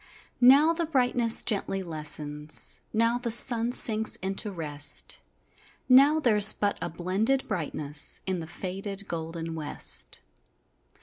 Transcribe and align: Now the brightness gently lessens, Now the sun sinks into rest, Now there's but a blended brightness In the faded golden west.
Now 0.41 0.73
the 0.73 0.87
brightness 0.87 1.43
gently 1.43 1.83
lessens, 1.83 2.81
Now 2.91 3.19
the 3.19 3.29
sun 3.29 3.71
sinks 3.71 4.15
into 4.15 4.51
rest, 4.51 5.19
Now 5.87 6.19
there's 6.19 6.53
but 6.53 6.79
a 6.81 6.89
blended 6.89 7.47
brightness 7.47 8.21
In 8.25 8.39
the 8.39 8.47
faded 8.47 9.07
golden 9.07 9.53
west. 9.53 10.19